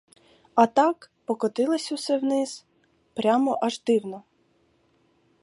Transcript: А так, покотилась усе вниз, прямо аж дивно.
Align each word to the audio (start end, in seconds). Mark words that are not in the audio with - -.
А 0.55 0.65
так, 0.67 1.11
покотилась 1.25 1.91
усе 1.91 2.17
вниз, 2.17 2.65
прямо 3.13 3.57
аж 3.61 3.81
дивно. 3.83 4.23